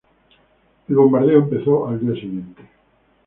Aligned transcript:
El 0.89 0.95
bombardeo 0.95 1.37
empezó 1.37 1.87
al 1.87 1.99
día 1.99 2.15
siguiente. 2.15 2.63